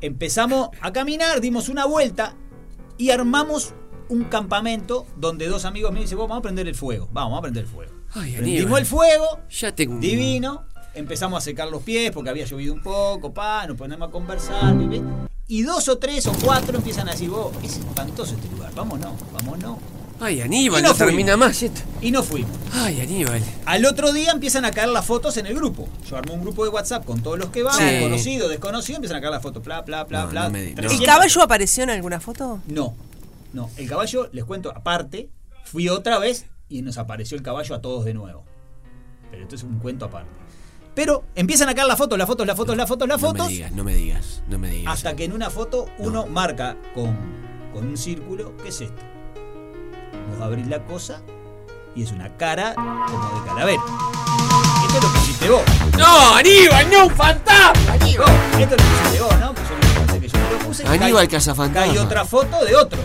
Empezamos 0.00 0.70
a 0.80 0.92
caminar, 0.92 1.40
dimos 1.40 1.68
una 1.68 1.84
vuelta 1.84 2.34
y 3.02 3.10
armamos 3.10 3.74
un 4.08 4.22
campamento 4.24 5.08
donde 5.16 5.48
dos 5.48 5.64
amigos 5.64 5.90
míos 5.90 6.04
dicen, 6.04 6.18
"Vos, 6.18 6.28
vamos 6.28 6.38
a 6.38 6.42
prender 6.42 6.68
el 6.68 6.76
fuego. 6.76 7.08
Vamos, 7.12 7.36
a 7.36 7.42
prender 7.42 7.64
el 7.64 7.68
fuego. 7.68 7.90
Ay, 8.14 8.34
Prendimos 8.34 8.60
Aníbal. 8.62 8.80
el 8.82 8.86
fuego, 8.86 9.40
Ya 9.50 9.74
tengo 9.74 9.98
divino. 9.98 10.66
Empezamos 10.94 11.38
a 11.38 11.40
secar 11.40 11.68
los 11.68 11.82
pies 11.82 12.12
porque 12.12 12.30
había 12.30 12.44
llovido 12.44 12.72
un 12.74 12.80
poco, 12.80 13.34
pa, 13.34 13.66
nos 13.66 13.76
ponemos 13.76 14.08
a 14.08 14.12
conversar. 14.12 14.76
Y 15.48 15.62
dos 15.62 15.88
o 15.88 15.98
tres 15.98 16.28
o 16.28 16.32
cuatro 16.44 16.76
empiezan 16.76 17.08
a 17.08 17.12
decir, 17.12 17.28
vos, 17.28 17.50
es 17.64 17.78
espantoso 17.78 18.36
este 18.36 18.48
lugar, 18.50 18.72
vámonos, 18.72 19.14
vámonos. 19.32 19.78
Ay, 20.20 20.40
Aníbal, 20.40 20.80
Y 20.80 20.82
no 20.82 20.90
no 20.90 20.94
termina 20.94 21.36
más 21.36 21.62
esto. 21.62 21.80
Y 22.00 22.10
no 22.12 22.22
fuimos. 22.22 22.52
Ay, 22.72 23.00
Aníbal. 23.00 23.42
Al 23.66 23.84
otro 23.86 24.12
día 24.12 24.30
empiezan 24.30 24.64
a 24.64 24.70
caer 24.70 24.88
las 24.90 25.04
fotos 25.04 25.36
en 25.36 25.46
el 25.46 25.54
grupo. 25.54 25.88
Yo 26.08 26.16
armo 26.16 26.34
un 26.34 26.42
grupo 26.42 26.62
de 26.64 26.70
WhatsApp 26.70 27.04
con 27.04 27.22
todos 27.22 27.38
los 27.38 27.48
que 27.50 27.62
van, 27.64 27.76
Sí. 27.76 28.00
conocidos, 28.00 28.48
desconocidos, 28.48 28.96
empiezan 28.98 29.16
a 29.16 29.20
caer 29.20 29.32
las 29.32 29.42
fotos, 29.42 29.64
bla, 29.64 29.80
bla, 29.82 30.04
bla, 30.04 30.22
No, 30.24 30.28
bla. 30.30 30.44
no 30.44 30.50
me 30.50 30.62
no. 30.62 30.68
¿El 30.68 30.74
300. 30.76 31.06
caballo 31.06 31.42
apareció 31.42 31.82
en 31.82 31.90
alguna 31.90 32.20
foto? 32.20 32.60
No, 32.68 32.94
no. 33.52 33.68
El 33.76 33.88
caballo, 33.88 34.28
les 34.32 34.44
cuento, 34.44 34.70
aparte, 34.74 35.28
fui 35.64 35.88
otra 35.88 36.18
vez 36.18 36.46
y 36.68 36.82
nos 36.82 36.98
apareció 36.98 37.36
el 37.36 37.42
caballo 37.42 37.74
a 37.74 37.80
todos 37.80 38.04
de 38.04 38.14
nuevo. 38.14 38.44
Pero 39.30 39.42
esto 39.42 39.56
es 39.56 39.62
un 39.64 39.78
cuento 39.80 40.04
aparte. 40.04 40.30
Pero 40.94 41.24
empiezan 41.34 41.68
a 41.70 41.74
caer 41.74 41.88
las 41.88 41.96
fotos, 41.98 42.16
las 42.18 42.26
fotos, 42.28 42.46
las 42.46 42.56
fotos, 42.56 42.76
las 42.76 42.86
fotos, 42.86 43.08
las 43.08 43.20
No 43.20 43.26
fotos. 43.28 43.46
me 43.46 43.52
digas, 43.52 43.72
no 43.72 43.82
me 43.82 43.94
digas, 43.94 44.42
no 44.48 44.58
me 44.58 44.70
digas. 44.70 44.92
Hasta 44.92 45.16
que 45.16 45.24
en 45.24 45.32
una 45.32 45.48
foto 45.50 45.86
uno 45.98 46.26
marca 46.26 46.76
con, 46.94 47.16
con 47.72 47.86
un 47.88 47.96
círculo, 47.96 48.54
¿qué 48.58 48.68
es 48.68 48.82
esto? 48.82 49.02
Vos 50.30 50.40
abrís 50.40 50.66
la 50.66 50.84
cosa 50.84 51.20
y 51.94 52.02
es 52.02 52.10
una 52.12 52.36
cara 52.36 52.74
como 52.74 53.40
de 53.40 53.46
calavera. 53.48 53.82
Esto 54.86 54.98
es 54.98 55.04
lo 55.04 55.12
que 55.12 55.18
hiciste 55.20 55.50
vos. 55.50 55.62
¡No, 55.98 56.34
Aníbal, 56.34 56.90
no, 56.90 57.06
un 57.06 57.14
fantasma! 57.14 57.92
Vos, 57.96 58.08
esto 58.08 58.26
es 58.60 58.70
lo 58.70 58.76
que 58.76 59.00
hiciste 59.00 59.20
vos, 59.22 59.38
¿no? 59.40 59.54
Pues 59.54 59.68
yo 59.68 60.20
que 60.20 60.28
yo 60.28 60.38
me 60.38 60.50
lo 60.50 60.58
puse. 60.66 60.86
Aníbal 60.86 61.28
Cazafantasma. 61.28 61.92
Cae 61.92 61.98
otra 62.02 62.24
foto 62.24 62.64
de 62.64 62.76
otro. 62.76 62.98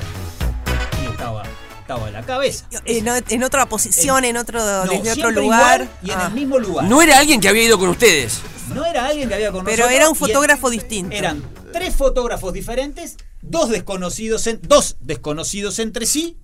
Y 1.01 1.05
estaba, 1.11 1.43
estaba 1.81 2.11
la 2.11 2.21
cabeza. 2.23 2.65
En, 2.85 3.07
en 3.29 3.43
otra 3.43 3.65
posición, 3.67 4.25
en 4.25 4.37
otro, 4.37 4.59
No, 4.59 4.91
desde 4.91 5.11
otro 5.13 5.31
lugar. 5.31 5.81
igual 5.81 5.89
y 6.03 6.11
en 6.11 6.19
Ah. 6.19 6.25
el 6.27 6.33
mismo 6.33 6.59
lugar. 6.59 6.85
No 6.85 7.01
era 7.01 7.17
alguien 7.19 7.39
que 7.39 7.47
había 7.49 7.63
ido 7.63 7.77
con 7.79 7.89
ustedes. 7.89 8.41
No 8.73 8.85
era 8.85 9.05
alguien 9.05 9.29
que 9.29 9.35
había 9.35 9.51
con 9.51 9.63
Pero 9.63 9.77
nosotros 9.77 9.95
era 9.95 10.09
un 10.09 10.15
fotógrafo 10.15 10.69
distinto. 10.69 11.15
Eran 11.15 11.41
tres 11.71 11.95
fotógrafos 11.95 12.51
diferentes, 12.51 13.15
dos 13.41 13.69
desconocidos, 13.69 14.45
en- 14.47 14.59
dos 14.61 14.97
desconocidos 14.99 15.79
entre 15.79 16.05
sí, 16.05 16.37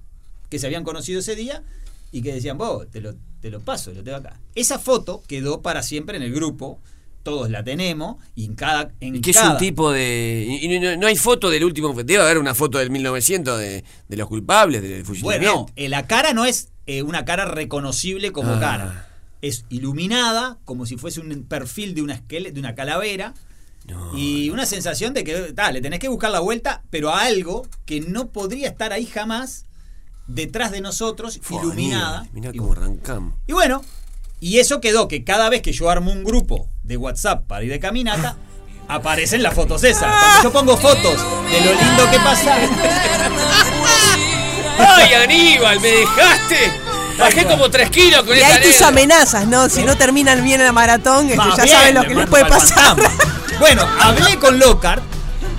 que 0.54 0.60
se 0.60 0.68
habían 0.68 0.84
conocido 0.84 1.20
ese 1.20 1.36
día, 1.36 1.64
y 2.12 2.22
que 2.22 2.32
decían, 2.32 2.60
vos, 2.60 2.86
te 2.92 3.02
lo, 3.02 3.16
te 3.42 3.50
lo 3.50 3.60
paso, 3.60 3.92
lo 3.92 4.04
tengo 4.04 4.18
acá. 4.18 4.40
Esa 4.54 4.78
foto 4.78 5.24
quedó 5.28 5.64
para 5.64 5.82
siempre 5.82 6.16
en 6.16 6.22
el 6.22 6.32
grupo, 6.32 6.80
todos 7.24 7.50
la 7.50 7.64
tenemos, 7.64 8.18
y 8.36 8.46
en 8.46 8.54
cada. 8.54 8.92
En 9.00 9.16
¿Y 9.16 9.22
qué 9.22 9.32
es 9.32 9.38
cada- 9.38 9.54
un 9.54 9.58
tipo 9.58 9.92
de.? 9.92 10.46
y- 10.62 10.80
no, 10.80 10.96
no 10.98 11.08
hay 11.08 11.16
foto 11.16 11.50
del 11.50 11.64
último. 11.64 11.92
Debe 11.94 12.22
haber 12.22 12.38
una 12.38 12.54
foto 12.54 12.78
del 12.78 12.92
1900 12.92 13.58
de, 13.58 13.84
de 14.08 14.16
los 14.18 14.28
culpables, 14.28 14.82
del 14.84 14.92
Bueno, 14.92 15.06
fusilamiento. 15.06 15.56
no, 15.56 15.66
eh, 15.76 15.90
la 15.90 16.06
cara 16.06 16.34
no 16.34 16.46
es 16.46 16.70
eh, 16.86 17.02
una 17.02 17.26
cara 17.26 17.46
reconocible 17.46 18.32
como 18.32 18.52
Ah. 18.54 18.60
cara. 18.60 19.10
Es 19.42 19.66
iluminada, 19.70 20.60
como 20.66 20.86
si 20.86 20.98
fuese 20.98 21.20
un 21.20 21.46
perfil 21.46 21.96
de 21.96 22.04
una, 22.04 22.14
esquele- 22.16 22.52
de 22.52 22.60
una 22.60 22.76
calavera. 22.76 23.34
Y 24.16 24.50
una 24.50 24.66
sensación 24.66 25.14
de 25.14 25.24
que 25.26 25.34
ta, 25.54 25.72
le 25.74 25.82
tenés 25.82 26.00
que 26.00 26.08
buscar 26.08 26.32
la 26.32 26.40
vuelta, 26.40 26.84
pero 26.90 27.10
a 27.10 27.24
algo 27.24 27.68
que 27.86 28.00
no 28.00 28.30
podría 28.32 28.70
estar 28.70 28.94
ahí 28.94 29.06
jamás, 29.06 29.66
detrás 30.34 30.72
de 30.72 30.82
nosotros, 30.82 31.40
Fua, 31.42 31.62
iluminada. 31.62 32.26
Y 32.36 32.58
cómo 32.58 32.72
arrancamos. 32.74 33.34
Y 33.48 33.54
bueno, 33.54 33.82
y 34.40 34.60
eso 34.60 34.82
quedó 34.82 35.08
que 35.08 35.24
cada 35.24 35.50
vez 35.50 35.62
que 35.62 35.72
yo 35.72 35.90
armo 35.90 36.12
un 36.12 36.24
grupo 36.24 36.68
de 36.84 36.98
WhatsApp 36.98 37.46
para 37.48 37.64
ir 37.64 37.72
de 37.72 37.80
caminata, 37.80 38.36
aparecen 38.88 39.44
las 39.44 39.54
fotos 39.54 39.84
esas. 39.84 40.12
Cuando 40.12 40.44
yo 40.44 40.52
pongo 40.52 40.78
fotos 40.78 41.18
de 41.52 41.62
lo 41.62 41.72
lindo 41.82 42.12
que 42.12 42.18
pasa. 42.20 42.58
¡Ay, 44.80 45.14
Aníbal! 45.14 45.80
¡Me 45.80 45.88
dejaste! 45.90 46.72
Bajé 47.18 47.46
como 47.46 47.70
3 47.70 47.90
kilos 47.92 48.24
con 48.24 48.36
Y 48.36 48.42
hay 48.42 48.64
tus 48.64 48.82
amenazas, 48.82 49.46
¿no? 49.48 49.70
Si 49.70 49.84
no 49.84 49.96
terminan 49.96 50.44
bien 50.44 50.64
la 50.64 50.72
maratón, 50.72 51.28
que 51.28 51.36
Más 51.36 51.56
ya 51.58 51.64
bien, 51.64 51.78
saben 51.78 51.94
lo 51.96 52.04
que 52.06 52.16
les 52.16 52.28
puede 52.28 52.46
pasar. 52.46 52.98
Bueno, 53.60 53.88
hablé 54.02 54.40
con 54.40 54.58
Lockhart 54.58 55.04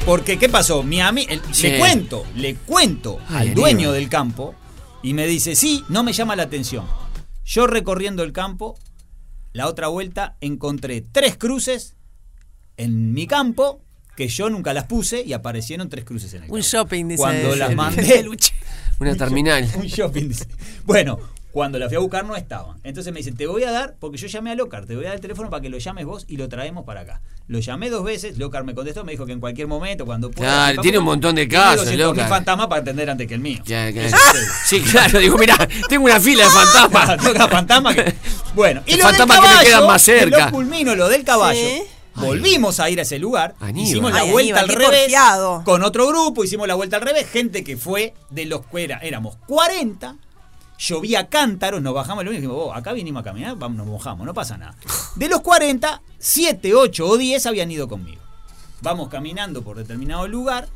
porque 0.05 0.37
¿qué 0.37 0.49
pasó? 0.49 0.83
Mi 0.83 0.99
ami- 0.99 1.27
el- 1.29 1.41
Sí. 1.53 1.69
le 1.69 1.79
cuento, 1.79 2.25
le 2.35 2.57
cuento 2.57 3.19
Ay, 3.31 3.49
al 3.49 3.55
dueño 3.55 3.93
del 3.93 4.09
campo 4.09 4.55
y 5.05 5.15
me 5.15 5.29
dice, 5.29 5.55
"Sí, 5.55 5.85
no 5.89 6.03
me 6.03 6.13
llama 6.13 6.35
la 6.35 6.43
atención." 6.43 6.85
Yo 7.45 7.69
recorriendo 7.69 8.25
el 8.25 8.33
campo, 8.33 8.77
la 9.53 9.69
otra 9.69 9.87
vuelta 9.87 10.37
encontré 10.41 11.03
tres 11.03 11.37
cruces 11.37 11.95
en 12.77 13.13
mi 13.13 13.29
campo 13.29 13.81
que 14.17 14.29
yo 14.29 14.49
nunca 14.51 14.73
las 14.73 14.85
puse 14.85 15.23
y 15.23 15.33
aparecieron 15.33 15.89
tres 15.89 16.05
cruces 16.05 16.33
en 16.33 16.39
el 16.39 16.43
campo. 16.43 16.55
Un 16.55 16.63
shopping, 16.63 17.09
dice 17.09 17.23
Cuando 17.23 17.55
las 17.55 17.75
mandé. 17.75 18.27
Una 19.01 19.15
terminal. 19.17 19.69
un 19.77 19.87
shopping. 19.87 20.29
dice. 20.29 20.47
Bueno, 20.85 21.19
cuando 21.55 21.79
la 21.79 21.87
fui 21.87 21.97
a 21.97 22.01
buscar 22.01 22.25
no 22.25 22.35
estaban. 22.35 22.79
Entonces 22.83 23.13
me 23.13 23.19
dicen, 23.21 23.37
te 23.37 23.47
voy 23.47 23.63
a 23.63 23.71
dar, 23.71 23.95
porque 24.01 24.19
yo 24.19 24.27
llamé 24.27 24.51
a 24.51 24.55
Locar, 24.57 24.87
te 24.87 24.97
voy 24.97 25.05
a 25.05 25.09
dar 25.09 25.15
el 25.15 25.21
teléfono 25.21 25.51
para 25.51 25.63
que 25.63 25.69
lo 25.69 25.79
llames 25.79 26.05
vos 26.05 26.25
y 26.27 26.37
lo 26.37 26.49
traemos 26.49 26.85
para 26.85 27.03
acá. 27.03 27.23
Lo 27.47 27.61
llamé 27.61 27.91
dos 27.91 28.03
veces, 28.03 28.39
Locar 28.39 28.65
me 28.65 28.75
contestó, 28.75 29.05
me 29.05 29.13
dijo 29.13 29.25
que 29.25 29.31
en 29.33 29.39
cualquier 29.41 29.69
momento, 29.69 30.05
cuando 30.05 30.33
pueda. 30.33 30.49
Claro, 30.51 30.73
Papá, 30.75 30.83
tiene 30.83 30.99
un 30.99 31.05
montón 31.05 31.37
de 31.37 31.47
casos, 31.47 31.87
200.000 31.87 31.97
Lockhart. 31.97 32.29
fantasmas 32.29 32.67
para 32.67 32.81
atender 32.83 33.09
antes 33.09 33.29
que 33.29 33.35
el 33.35 33.41
mío. 33.41 33.63
Ya, 33.67 33.89
ya. 33.91 34.05
Eso 34.07 34.17
sí. 34.67 34.81
Claro, 34.83 35.21
digo, 35.21 35.39
mirá, 35.39 35.57
tengo 35.89 36.07
una 36.07 36.19
fila 36.19 36.43
de 36.45 36.51
fantasmas. 36.91 37.25
Toca 37.25 37.47
fantasma 37.49 37.95
que- 37.95 38.15
Bueno, 38.57 38.83
y 38.87 38.97
Los 38.97 38.99
lo 39.01 39.07
del 39.07 39.17
fantasmas 39.17 39.37
que 39.39 39.43
me 39.47 39.49
caballo, 39.53 39.69
quedan 39.69 39.87
más 39.87 40.03
cerca. 40.03 40.45
Lo 40.47 40.51
culmino, 40.51 40.95
lo 40.97 41.09
del 41.09 41.23
caballo. 41.23 41.61
Sí. 41.61 41.83
Volvimos 42.17 42.81
a 42.81 42.91
ir 42.91 42.99
a 42.99 43.03
ese 43.03 43.21
lugar. 43.21 43.55
Aníbal. 43.61 43.89
Hicimos 43.91 44.13
la 44.13 44.21
Ay, 44.23 44.31
vuelta 44.33 44.61
Aníbal, 44.61 44.71
al 44.77 44.83
revés. 44.83 45.01
porfiado. 45.03 45.63
Con 45.65 45.83
otro 45.85 46.09
grupo, 46.09 46.43
hicimos 46.43 46.67
la 46.67 46.75
vuelta 46.75 46.97
al 46.97 47.03
revés. 47.03 47.29
Gente 47.31 47.63
que 47.63 47.77
fue 47.77 48.15
de 48.31 48.45
los 48.47 48.63
que 48.67 48.83
era, 48.85 48.99
éramos 48.99 49.37
40. 49.47 50.17
Llovía 50.79 51.29
cántaros, 51.29 51.81
nos 51.81 51.95
bajamos 51.95 52.23
el 52.23 52.27
lunes 52.27 52.39
y 52.39 52.43
dijimos, 52.43 52.65
"Oh, 52.67 52.75
acá 52.75 52.93
vinimos 52.93 53.21
a 53.21 53.25
caminar, 53.25 53.57
vamos, 53.57 53.79
nos 53.79 53.87
mojamos, 53.87 54.27
no 54.27 54.35
pasa 54.35 54.57
nada. 54.57 54.75
De 55.17 55.29
los 55.29 55.41
40, 55.41 56.03
7, 56.19 56.75
8 56.75 57.07
o 57.07 57.17
10 57.17 57.47
habían 57.47 57.71
ido 57.71 57.89
conmigo. 57.89 58.21
Vamos 58.83 59.09
caminando 59.09 59.63
por 59.63 59.77
determinado 59.77 60.27
lugar 60.29 60.69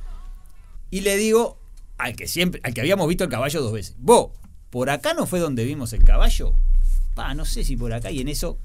y 0.90 1.00
le 1.00 1.16
digo 1.16 1.58
al 1.98 2.14
que 2.14 2.28
siempre, 2.28 2.60
al 2.64 2.72
que 2.74 2.80
habíamos 2.80 3.08
visto 3.08 3.24
el 3.24 3.30
caballo 3.30 3.60
dos 3.60 3.72
veces, 3.72 3.96
vos, 3.98 4.28
¿por 4.70 4.88
acá 4.88 5.14
no 5.14 5.26
fue 5.26 5.40
donde 5.40 5.64
vimos 5.64 5.92
el 5.92 6.04
caballo? 6.04 6.54
Pa, 7.14 7.34
no 7.34 7.44
sé 7.44 7.64
si 7.64 7.76
por 7.76 7.92
acá, 7.92 8.10
y 8.12 8.20
en 8.20 8.28
eso 8.28 8.58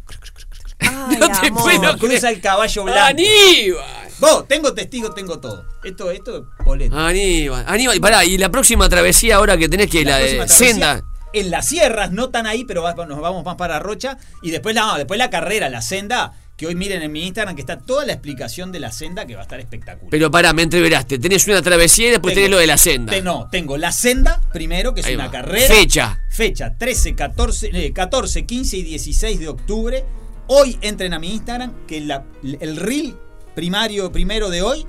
Ay, 0.79 1.17
No 1.17 1.27
te 1.39 1.47
amor. 1.47 1.63
puedo 1.63 1.97
cruza 1.97 2.29
el 2.29 2.39
caballo 2.41 2.83
blanco. 2.83 2.99
¡Aníbal! 3.01 4.09
Vos, 4.19 4.47
tengo 4.47 4.73
testigos, 4.73 5.15
tengo 5.15 5.39
todo. 5.39 5.65
Esto, 5.83 6.11
esto 6.11 6.37
es 6.37 6.65
boleto. 6.65 6.97
Aníbal, 6.97 7.65
Aníbal, 7.67 7.99
pará, 7.99 8.23
y 8.25 8.37
la 8.37 8.49
próxima 8.49 8.87
travesía 8.89 9.37
ahora 9.37 9.57
que 9.57 9.67
tenés 9.69 9.89
que 9.89 10.03
la, 10.05 10.17
de 10.17 10.35
próxima 10.35 10.45
travesía, 10.45 10.67
senda. 10.67 11.03
En 11.33 11.49
las 11.51 11.65
sierras, 11.67 12.11
no 12.11 12.29
tan 12.29 12.45
ahí, 12.47 12.63
pero 12.63 12.83
nos 13.05 13.19
vamos 13.19 13.43
más 13.43 13.55
para 13.55 13.79
Rocha. 13.79 14.17
Y 14.41 14.51
después 14.51 14.75
la, 14.75 14.95
después 14.97 15.17
la 15.17 15.29
carrera, 15.29 15.67
la 15.69 15.81
senda, 15.81 16.33
que 16.55 16.67
hoy 16.67 16.75
miren 16.75 17.01
en 17.01 17.11
mi 17.11 17.25
Instagram, 17.25 17.55
que 17.55 17.61
está 17.61 17.79
toda 17.79 18.05
la 18.05 18.13
explicación 18.13 18.71
de 18.71 18.79
la 18.79 18.91
senda, 18.91 19.25
que 19.25 19.33
va 19.33 19.41
a 19.41 19.43
estar 19.43 19.59
espectacular. 19.59 20.11
Pero 20.11 20.29
pará, 20.29 20.53
me 20.53 20.61
entreveraste. 20.61 21.17
Tenés 21.17 21.47
una 21.47 21.61
travesía 21.63 22.07
y 22.07 22.11
después 22.11 22.33
Tengo- 22.35 22.45
tenés 22.45 22.51
lo 22.51 22.59
de 22.59 22.67
la 22.67 22.77
senda. 22.77 23.11
Te- 23.13 23.21
no, 23.23 23.49
tengo 23.51 23.77
la 23.77 23.91
senda 23.91 24.39
primero, 24.53 24.93
que 24.93 25.01
es 25.01 25.07
Ahí 25.07 25.15
una 25.15 25.25
va. 25.25 25.31
carrera. 25.31 25.67
Fecha. 25.73 26.19
Fecha 26.29 26.75
13, 26.77 27.15
14, 27.15 27.71
eh, 27.73 27.91
14, 27.91 28.45
15 28.45 28.77
y 28.77 28.83
16 28.83 29.39
de 29.39 29.47
octubre. 29.47 30.05
Hoy 30.47 30.77
entren 30.81 31.13
a 31.13 31.19
mi 31.19 31.31
Instagram, 31.31 31.73
que 31.87 32.01
la- 32.01 32.25
el 32.43 32.77
reel 32.77 33.17
primario 33.55 34.11
primero 34.11 34.49
de 34.49 34.61
hoy 34.61 34.85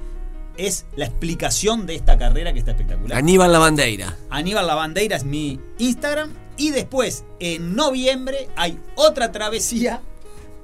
es 0.57 0.87
la 0.97 1.05
explicación 1.07 1.87
de 1.87 1.95
esta 1.97 2.17
carrera 2.19 2.53
que 2.53 2.59
está 2.61 2.73
espectacular. 2.73 3.17
Aníbal 3.19 3.53
la 3.53 3.59
bandeira. 3.59 4.17
Aníbal 4.31 4.67
Lavandeira 4.67 5.17
es 5.17 5.25
mi 5.25 5.61
Instagram. 5.79 6.33
Y 6.57 6.71
después, 6.71 7.25
en 7.41 7.75
noviembre, 7.75 8.49
hay 8.57 8.79
otra 8.95 9.33
travesía. 9.33 10.01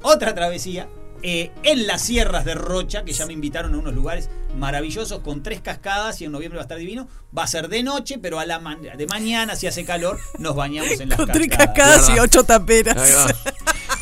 Otra 0.03 0.35
travesía. 0.35 0.89
eh, 1.23 1.51
en 1.65 1.87
las 1.87 2.01
sierras 2.01 2.47
de 2.47 2.55
Rocha, 2.55 3.05
que 3.05 3.13
ya 3.13 3.27
me 3.27 3.35
invitaron 3.35 3.75
a 3.75 3.79
unos 3.79 3.93
lugares 3.93 4.31
maravillosos 4.57 5.19
con 5.21 5.43
tres 5.43 5.61
cascadas 5.61 6.19
y 6.23 6.25
en 6.25 6.33
noviembre 6.33 6.57
va 6.57 6.63
a 6.63 6.65
estar 6.65 6.79
divino. 6.79 7.09
Va 7.37 7.43
a 7.43 7.47
ser 7.47 7.69
de 7.69 7.83
noche, 7.83 8.17
pero 8.19 8.39
a 8.41 8.47
la 8.47 8.59
ma- 8.59 8.77
de 8.77 9.07
mañana, 9.07 9.55
si 9.55 9.67
hace 9.67 9.85
calor, 9.85 10.19
nos 10.39 10.57
bañamos 10.57 10.99
en 10.99 11.11
las 11.11 11.19
Con 11.19 11.31
tres 11.31 11.49
cascadas. 11.49 11.77
cascadas 12.07 12.17
y 12.17 12.21
ocho 12.21 12.45
taperas. 12.45 13.35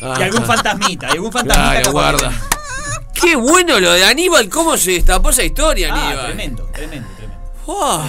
Y 0.01 0.05
algún 0.23 0.43
Ah, 0.43 0.45
fantasmita, 0.45 1.07
y 1.09 1.11
algún 1.11 1.31
fantasmita. 1.33 1.91
Guarda. 1.91 2.31
Qué 3.21 3.35
bueno 3.35 3.79
lo 3.79 3.91
de 3.93 4.03
Aníbal, 4.05 4.49
cómo 4.49 4.77
se 4.77 4.91
destapó 4.91 5.29
esa 5.31 5.43
historia, 5.43 5.93
Ah, 5.93 6.07
Aníbal. 6.07 6.25
tremendo, 6.27 6.63
tremendo, 6.73 7.07
tremendo. 7.17 7.39
Oh, 7.65 8.03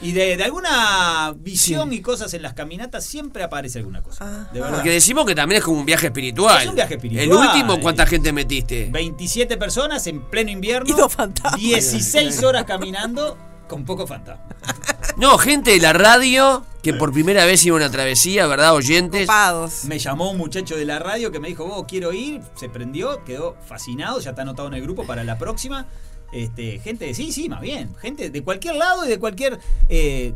Y 0.00 0.10
de, 0.12 0.36
de 0.36 0.42
alguna 0.44 1.32
visión 1.36 1.92
y 1.92 2.00
cosas 2.00 2.34
en 2.34 2.42
las 2.42 2.54
caminatas 2.54 3.04
siempre 3.04 3.44
aparece 3.44 3.78
alguna 3.78 4.02
cosa. 4.02 4.24
Ah. 4.26 4.50
de 4.52 4.60
verdad. 4.60 4.74
porque 4.76 4.90
decimos 4.90 5.24
que 5.26 5.34
también 5.34 5.58
es 5.60 5.64
como 5.64 5.78
un 5.78 5.86
viaje 5.86 6.06
espiritual. 6.08 6.60
Es 6.62 6.68
un 6.68 6.74
viaje 6.74 6.94
espiritual. 6.94 7.24
El 7.24 7.32
último, 7.32 7.80
¿cuánta 7.80 8.04
gente 8.06 8.32
metiste? 8.32 8.88
27 8.90 9.56
personas 9.56 10.04
en 10.08 10.22
pleno 10.28 10.50
invierno. 10.50 10.88
Y 10.90 10.92
dos 10.98 11.12
fantasmas. 11.12 11.60
16 11.60 12.42
horas 12.42 12.64
caminando 12.64 13.38
con 13.68 13.84
poco 13.84 14.06
fantasma. 14.06 14.44
No, 15.22 15.38
gente 15.38 15.70
de 15.70 15.78
la 15.78 15.92
radio 15.92 16.66
que 16.82 16.94
por 16.94 17.12
primera 17.12 17.44
vez 17.44 17.64
iba 17.64 17.76
a 17.76 17.78
una 17.78 17.90
travesía, 17.92 18.48
¿verdad, 18.48 18.74
oyentes? 18.74 19.28
Copados. 19.28 19.84
Me 19.84 20.00
llamó 20.00 20.32
un 20.32 20.36
muchacho 20.36 20.76
de 20.76 20.84
la 20.84 20.98
radio 20.98 21.30
que 21.30 21.38
me 21.38 21.46
dijo, 21.46 21.64
vos 21.64 21.84
quiero 21.86 22.12
ir, 22.12 22.40
se 22.56 22.68
prendió, 22.68 23.22
quedó 23.22 23.56
fascinado, 23.64 24.18
ya 24.18 24.30
está 24.30 24.42
anotado 24.42 24.66
en 24.66 24.74
el 24.74 24.82
grupo 24.82 25.06
para 25.06 25.22
la 25.22 25.38
próxima. 25.38 25.86
Este, 26.32 26.80
gente 26.80 27.04
de 27.04 27.14
sí, 27.14 27.30
sí, 27.30 27.48
más 27.48 27.60
bien. 27.60 27.94
Gente 27.98 28.30
de 28.30 28.42
cualquier 28.42 28.74
lado 28.74 29.06
y 29.06 29.10
de 29.10 29.20
cualquier. 29.20 29.60
eh, 29.88 30.34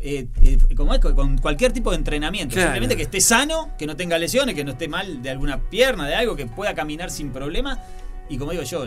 eh, 0.00 0.28
eh, 0.44 0.58
¿cómo 0.76 0.94
es? 0.94 1.00
Con 1.00 1.36
cualquier 1.38 1.72
tipo 1.72 1.90
de 1.90 1.96
entrenamiento. 1.96 2.54
Claro. 2.54 2.68
Simplemente 2.68 2.96
que 2.96 3.02
esté 3.02 3.20
sano, 3.20 3.72
que 3.76 3.88
no 3.88 3.96
tenga 3.96 4.16
lesiones, 4.16 4.54
que 4.54 4.62
no 4.62 4.70
esté 4.70 4.86
mal 4.86 5.22
de 5.22 5.30
alguna 5.30 5.58
pierna, 5.58 6.06
de 6.06 6.14
algo, 6.14 6.36
que 6.36 6.46
pueda 6.46 6.72
caminar 6.72 7.10
sin 7.10 7.32
problema. 7.32 7.80
Y 8.28 8.38
como 8.38 8.52
digo 8.52 8.62
yo, 8.62 8.86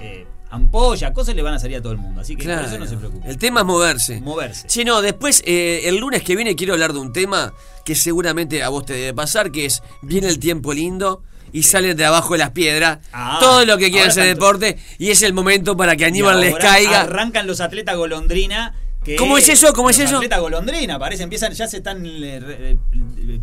eh, 0.00 0.26
ampolla, 0.50 1.12
cosas 1.12 1.34
le 1.34 1.42
van 1.42 1.54
a 1.54 1.58
salir 1.58 1.76
a 1.78 1.82
todo 1.82 1.92
el 1.92 1.98
mundo. 1.98 2.20
Así 2.20 2.34
que 2.36 2.44
Claro. 2.44 2.62
por 2.62 2.68
eso 2.70 2.78
no 2.78 2.86
se 2.86 2.96
preocupe. 2.96 3.28
El 3.28 3.38
tema 3.38 3.60
es 3.60 3.66
moverse. 3.66 4.20
Moverse. 4.20 4.68
Sí, 4.68 4.84
no, 4.84 5.00
después, 5.02 5.42
eh, 5.46 5.82
el 5.84 5.96
lunes 5.98 6.22
que 6.22 6.34
viene 6.36 6.56
quiero 6.56 6.72
hablar 6.74 6.92
de 6.92 6.98
un 6.98 7.12
tema 7.12 7.52
que 7.84 7.94
seguramente 7.94 8.62
a 8.62 8.68
vos 8.68 8.84
te 8.84 8.92
debe 8.94 9.14
pasar, 9.14 9.50
que 9.52 9.64
es, 9.66 9.82
viene 10.02 10.28
el 10.28 10.38
tiempo 10.38 10.72
lindo 10.72 11.22
y 11.52 11.62
salen 11.64 11.96
de 11.96 12.04
abajo 12.04 12.34
de 12.34 12.38
las 12.38 12.50
piedras, 12.50 12.98
Ah, 13.12 13.38
todo 13.40 13.64
lo 13.64 13.76
que 13.78 13.90
quieran 13.90 14.10
hacer 14.10 14.24
tanto- 14.24 14.34
deporte, 14.46 14.78
y 14.98 15.10
es 15.10 15.22
el 15.22 15.32
momento 15.32 15.76
para 15.76 15.96
que 15.96 16.04
Aníbal 16.04 16.40
les 16.40 16.54
caiga. 16.56 17.02
Arrancan 17.02 17.46
los 17.46 17.60
atletas 17.60 17.96
golondrina. 17.96 18.74
Que 19.04 19.16
¿Cómo 19.16 19.38
es 19.38 19.48
eso? 19.48 19.72
¿Cómo 19.72 19.88
es 19.88 19.98
eso? 19.98 20.16
Atletas 20.16 20.40
golondrina, 20.40 20.98
parece, 20.98 21.22
empiezan, 21.22 21.52
ya 21.54 21.66
se 21.66 21.78
están 21.78 22.04
eh, 22.04 22.20
eh, 22.22 22.76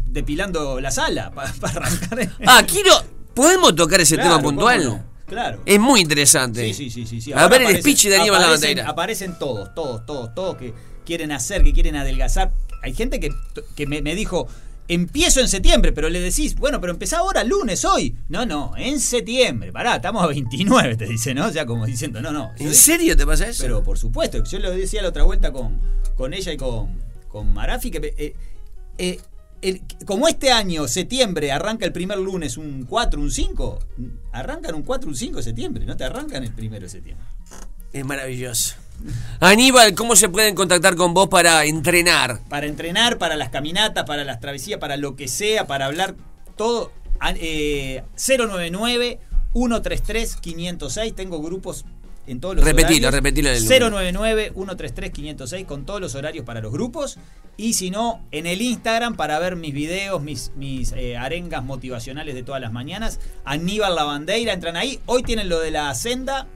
depilando 0.07 0.79
la 0.79 0.91
sala 0.91 1.31
para 1.59 1.77
arrancar. 1.77 2.29
Ah, 2.45 2.61
quiero. 2.67 2.91
¿Podemos 3.33 3.75
tocar 3.75 4.01
ese 4.01 4.15
Claro, 4.15 4.29
tema 4.37 4.41
puntual? 4.43 4.83
¿cómo 4.83 4.95
no? 4.97 5.03
Claro. 5.27 5.61
Es 5.65 5.79
muy 5.79 5.99
interesante. 6.01 6.73
Sí, 6.73 6.89
sí, 6.89 7.05
sí, 7.05 7.21
sí. 7.21 7.33
A 7.33 7.47
ver 7.47 7.61
el 7.63 7.77
speech 7.81 8.05
de 8.07 8.15
Aníbal 8.17 8.39
aparecen- 8.39 8.45
Lavandeira. 8.45 8.89
Aparecen 8.89 9.37
todos, 9.37 9.75
todos, 9.75 10.05
todos, 10.05 10.33
todos 10.33 10.55
que 10.57 10.73
quieren 11.05 11.31
hacer, 11.31 11.63
que 11.63 11.73
quieren 11.73 11.95
adelgazar. 11.97 12.53
Hay 12.81 12.93
gente 12.93 13.19
que, 13.19 13.31
que 13.75 13.87
me, 13.87 14.01
me 14.01 14.15
dijo, 14.15 14.47
empiezo 14.87 15.41
en 15.41 15.49
septiembre, 15.49 15.91
pero 15.91 16.07
le 16.09 16.19
decís, 16.21 16.55
bueno, 16.55 16.79
pero 16.79 16.93
empezá 16.93 17.17
ahora, 17.17 17.43
lunes, 17.43 17.83
hoy. 17.83 18.15
No, 18.29 18.45
no, 18.45 18.71
en 18.77 18.99
septiembre. 19.01 19.71
Pará, 19.73 19.97
estamos 19.97 20.23
a 20.23 20.27
29, 20.27 20.95
te 20.95 21.05
dice, 21.05 21.33
¿no? 21.33 21.47
O 21.47 21.51
sea, 21.51 21.65
como 21.65 21.85
diciendo, 21.85 22.21
no, 22.21 22.31
no. 22.31 22.51
¿En 22.57 22.73
serio 22.73 23.17
te 23.17 23.25
pasa 23.25 23.47
eso? 23.47 23.63
Pero 23.63 23.83
por 23.83 23.97
supuesto, 23.97 24.41
yo 24.43 24.59
lo 24.59 24.71
decía 24.71 25.01
la 25.01 25.09
otra 25.09 25.23
vuelta 25.23 25.51
con, 25.51 25.81
con 26.15 26.33
ella 26.33 26.53
y 26.53 26.57
con, 26.57 27.01
con 27.27 27.53
Marafi, 27.53 27.91
que 27.91 28.13
eh, 28.17 28.35
eh, 28.97 29.19
el- 29.61 29.81
como 30.05 30.27
este 30.27 30.51
año, 30.51 30.87
septiembre, 30.87 31.51
arranca 31.51 31.85
el 31.85 31.91
primer 31.91 32.17
lunes 32.17 32.57
un 32.57 32.85
4, 32.85 33.19
un 33.19 33.31
5, 33.31 33.79
arrancan 34.31 34.75
un 34.75 34.83
4, 34.83 35.09
un 35.09 35.15
5 35.15 35.37
de 35.37 35.43
septiembre, 35.43 35.85
no 35.85 35.95
te 35.97 36.03
arrancan 36.03 36.43
el 36.43 36.51
primero 36.53 36.83
de 36.83 36.89
septiembre. 36.89 37.25
Es 37.93 38.05
maravilloso. 38.05 38.75
Aníbal, 39.39 39.93
¿cómo 39.93 40.15
se 40.15 40.27
pueden 40.29 40.55
contactar 40.55 40.95
con 40.95 41.13
vos 41.13 41.27
para 41.29 41.65
entrenar? 41.65 42.39
Para 42.49 42.65
entrenar, 42.65 43.17
para 43.17 43.35
las 43.35 43.49
caminatas, 43.49 44.05
para 44.05 44.23
las 44.23 44.39
travesías, 44.39 44.79
para 44.79 44.97
lo 44.97 45.15
que 45.15 45.27
sea, 45.27 45.67
para 45.67 45.85
hablar 45.85 46.15
todo, 46.55 46.91
eh, 47.39 48.03
099 48.15 49.19
133-506. 49.53 51.13
Tengo 51.15 51.41
grupos 51.41 51.85
en 52.27 52.39
todos 52.41 52.55
los 52.55 52.65
Repetilo, 52.65 53.07
horarios. 53.07 53.13
repetilo 53.13 53.49
del 53.49 53.63
099-133-506 54.53 55.65
con 55.65 55.85
todos 55.85 56.01
los 56.01 56.13
horarios 56.15 56.45
para 56.45 56.61
los 56.61 56.71
grupos. 56.71 57.17
Y 57.55 57.73
si 57.73 57.89
no, 57.89 58.21
en 58.31 58.45
el 58.45 58.61
Instagram 58.61 59.15
para 59.15 59.39
ver 59.39 59.55
mis 59.55 59.73
videos, 59.73 60.21
mis, 60.21 60.51
mis 60.55 60.91
eh, 60.91 61.17
arengas 61.17 61.63
motivacionales 61.63 62.35
de 62.35 62.43
todas 62.43 62.61
las 62.61 62.71
mañanas. 62.71 63.19
Aníbal 63.45 63.95
Lavandeira, 63.95 64.53
entran 64.53 64.75
ahí. 64.77 64.99
Hoy 65.05 65.23
tienen 65.23 65.49
lo 65.49 65.59
de 65.59 65.71
la 65.71 65.93
senda 65.95 66.47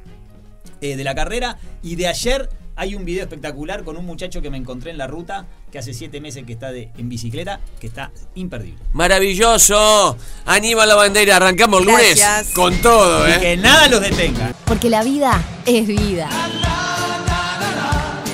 eh, 0.82 0.96
de 0.96 1.04
la 1.04 1.16
carrera. 1.16 1.58
Y 1.82 1.96
de 1.96 2.08
ayer 2.08 2.50
hay 2.76 2.96
un 2.96 3.06
video 3.06 3.24
espectacular 3.24 3.84
con 3.84 3.98
un 3.98 4.06
muchacho 4.06 4.42
que 4.42 4.50
me 4.50 4.58
encontré 4.58 4.92
en 4.92 4.98
la 4.98 5.08
ruta, 5.08 5.46
que 5.72 5.80
hace 5.80 5.94
siete 5.94 6.22
meses 6.22 6.46
que 6.46 6.54
está 6.54 6.72
de, 6.72 6.90
en 6.98 7.10
bicicleta, 7.10 7.60
que 7.80 7.88
está 7.88 8.12
imperdible. 8.36 8.80
Maravilloso. 8.94 10.18
Aníbal 10.46 10.88
la 10.90 10.96
bandera. 10.96 11.36
Arrancamos 11.38 11.86
lunes 11.86 12.18
Gracias. 12.20 12.54
con 12.54 12.76
todo, 12.82 13.28
Y 13.28 13.32
¿eh? 13.32 13.40
que 13.40 13.58
nada 13.58 13.88
los 13.88 14.02
detenga. 14.02 14.54
Porque 14.66 14.90
la 14.90 15.04
vida 15.04 15.44
es 15.66 15.88
vida. 15.88 16.30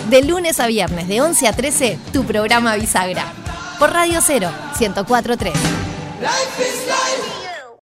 De 0.09 0.23
lunes 0.23 0.59
a 0.61 0.67
viernes, 0.67 1.07
de 1.09 1.19
11 1.21 1.47
a 1.47 1.53
13, 1.53 1.99
tu 2.13 2.23
programa 2.25 2.75
Bisagra. 2.75 3.25
Por 3.77 3.91
Radio 3.91 4.19
0, 4.21 4.49
1043. 4.79 5.53
Life 5.53 6.61
is 6.61 6.87
life. 6.87 7.16